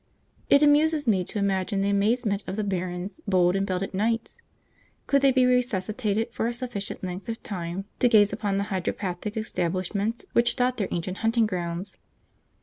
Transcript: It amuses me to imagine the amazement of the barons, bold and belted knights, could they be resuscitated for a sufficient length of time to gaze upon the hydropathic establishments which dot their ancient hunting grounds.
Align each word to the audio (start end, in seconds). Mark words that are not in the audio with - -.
It 0.49 0.63
amuses 0.63 1.05
me 1.07 1.23
to 1.25 1.37
imagine 1.37 1.81
the 1.81 1.89
amazement 1.91 2.43
of 2.47 2.55
the 2.55 2.63
barons, 2.63 3.19
bold 3.27 3.55
and 3.55 3.67
belted 3.67 3.93
knights, 3.93 4.39
could 5.05 5.21
they 5.21 5.31
be 5.31 5.45
resuscitated 5.45 6.33
for 6.33 6.47
a 6.47 6.53
sufficient 6.53 7.03
length 7.03 7.29
of 7.29 7.43
time 7.43 7.85
to 7.99 8.09
gaze 8.09 8.33
upon 8.33 8.57
the 8.57 8.69
hydropathic 8.73 9.37
establishments 9.37 10.25
which 10.33 10.55
dot 10.55 10.77
their 10.77 10.87
ancient 10.89 11.19
hunting 11.19 11.45
grounds. 11.45 11.97